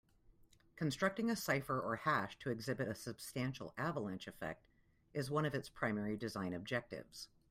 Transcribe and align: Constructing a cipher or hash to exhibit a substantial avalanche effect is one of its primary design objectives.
Constructing 0.77 1.29
a 1.29 1.35
cipher 1.35 1.79
or 1.79 1.97
hash 1.97 2.39
to 2.39 2.49
exhibit 2.49 2.87
a 2.87 2.95
substantial 2.95 3.71
avalanche 3.77 4.25
effect 4.25 4.65
is 5.13 5.29
one 5.29 5.45
of 5.45 5.53
its 5.53 5.69
primary 5.69 6.17
design 6.17 6.55
objectives. 6.55 7.27